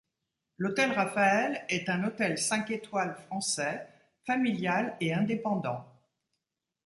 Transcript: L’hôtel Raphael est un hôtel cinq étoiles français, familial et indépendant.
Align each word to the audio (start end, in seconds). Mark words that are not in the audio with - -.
L’hôtel 0.57 0.93
Raphael 0.93 1.63
est 1.69 1.87
un 1.87 2.03
hôtel 2.05 2.39
cinq 2.39 2.71
étoiles 2.71 3.13
français, 3.27 3.87
familial 4.25 4.97
et 4.99 5.13
indépendant. 5.13 5.85